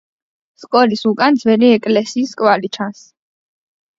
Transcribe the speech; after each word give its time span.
სკოლის 0.61 1.03
უკან 1.09 1.35
ძველი 1.43 1.69
ეკლესიის 1.75 2.33
კვალი 2.41 2.71
ჩანს. 2.79 3.03